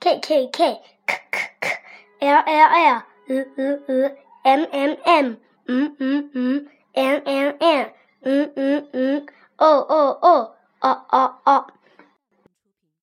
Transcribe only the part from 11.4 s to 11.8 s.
O